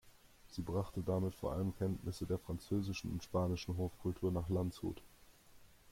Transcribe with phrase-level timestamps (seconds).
[0.49, 4.99] Sie brachte damit vor allem Kenntnisse der französischen und spanischen Hofkultur nach Landshut.